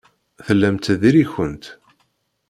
[0.45, 1.65] Tellamt diri-kent.